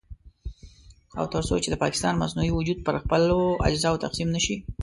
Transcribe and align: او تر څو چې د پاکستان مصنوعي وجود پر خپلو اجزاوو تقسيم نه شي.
او 1.19 1.25
تر 1.33 1.43
څو 1.47 1.55
چې 1.63 1.69
د 1.71 1.75
پاکستان 1.83 2.13
مصنوعي 2.21 2.51
وجود 2.53 2.79
پر 2.85 2.95
خپلو 3.03 3.37
اجزاوو 3.67 4.03
تقسيم 4.05 4.29
نه 4.35 4.41
شي. 4.45 4.55